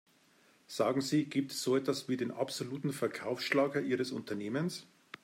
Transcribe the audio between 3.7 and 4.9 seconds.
ihres Unternehmens?